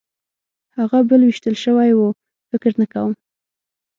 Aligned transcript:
هغه 0.77 0.97
بل 1.09 1.21
وېشتل 1.25 1.55
شوی 1.63 1.91
و؟ 1.97 2.01
فکر 2.49 2.71
نه 2.81 2.85
کوم. 2.93 3.11